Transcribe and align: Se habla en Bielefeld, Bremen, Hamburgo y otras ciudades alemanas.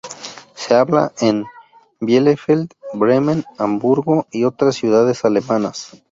Se 0.55 0.73
habla 0.73 1.11
en 1.21 1.45
Bielefeld, 1.99 2.71
Bremen, 2.93 3.43
Hamburgo 3.59 4.25
y 4.31 4.45
otras 4.45 4.73
ciudades 4.73 5.25
alemanas. 5.25 5.89